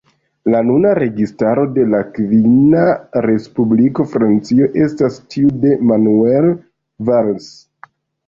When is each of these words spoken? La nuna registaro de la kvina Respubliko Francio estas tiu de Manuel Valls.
La 0.51 0.59
nuna 0.67 0.91
registaro 0.99 1.65
de 1.73 1.83
la 1.89 1.97
kvina 2.15 2.85
Respubliko 3.27 4.07
Francio 4.15 4.69
estas 4.85 5.19
tiu 5.35 5.53
de 5.67 5.75
Manuel 5.91 6.47
Valls. 7.11 7.51